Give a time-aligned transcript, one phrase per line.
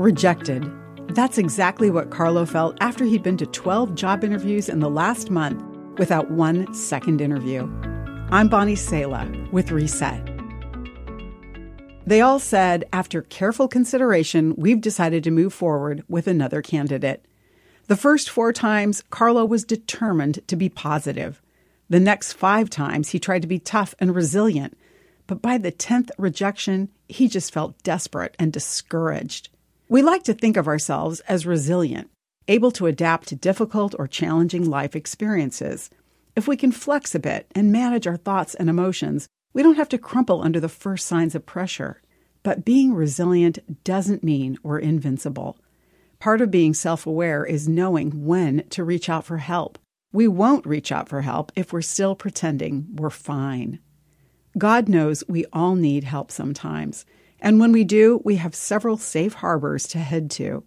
[0.00, 0.64] Rejected.
[1.08, 5.30] That's exactly what Carlo felt after he'd been to 12 job interviews in the last
[5.30, 5.62] month
[5.98, 7.70] without one second interview.
[8.30, 10.26] I'm Bonnie Sala with Reset.
[12.06, 17.26] They all said, after careful consideration, we've decided to move forward with another candidate.
[17.88, 21.42] The first four times, Carlo was determined to be positive.
[21.90, 24.78] The next five times, he tried to be tough and resilient.
[25.26, 29.50] But by the 10th rejection, he just felt desperate and discouraged.
[29.90, 32.12] We like to think of ourselves as resilient,
[32.46, 35.90] able to adapt to difficult or challenging life experiences.
[36.36, 39.88] If we can flex a bit and manage our thoughts and emotions, we don't have
[39.88, 42.00] to crumple under the first signs of pressure.
[42.44, 45.58] But being resilient doesn't mean we're invincible.
[46.20, 49.76] Part of being self aware is knowing when to reach out for help.
[50.12, 53.80] We won't reach out for help if we're still pretending we're fine.
[54.56, 57.04] God knows we all need help sometimes,
[57.40, 60.64] and when we do, we have several safe harbors to head to.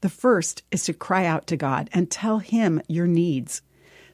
[0.00, 3.62] The first is to cry out to God and tell Him your needs.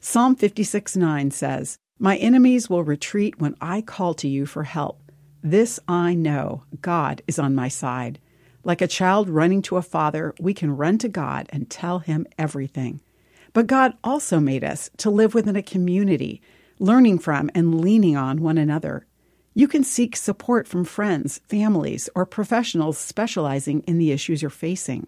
[0.00, 5.10] Psalm 56 9 says, My enemies will retreat when I call to you for help.
[5.42, 8.20] This I know God is on my side.
[8.64, 12.26] Like a child running to a father, we can run to God and tell Him
[12.38, 13.00] everything.
[13.52, 16.40] But God also made us to live within a community,
[16.78, 19.06] learning from and leaning on one another.
[19.54, 25.06] You can seek support from friends, families, or professionals specializing in the issues you're facing.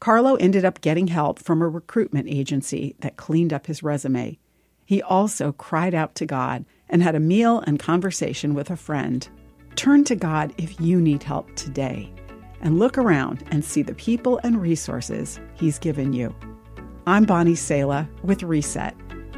[0.00, 4.38] Carlo ended up getting help from a recruitment agency that cleaned up his resume.
[4.86, 9.28] He also cried out to God and had a meal and conversation with a friend.
[9.76, 12.12] Turn to God if you need help today,
[12.60, 16.34] and look around and see the people and resources He's given you.
[17.06, 18.96] I'm Bonnie Sala with Reset.